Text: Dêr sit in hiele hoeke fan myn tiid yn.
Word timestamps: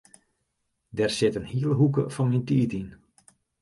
Dêr 0.95 1.11
sit 1.15 1.37
in 1.39 1.49
hiele 1.51 1.75
hoeke 1.79 2.03
fan 2.15 2.29
myn 2.29 2.45
tiid 2.47 2.71
yn. 2.79 2.89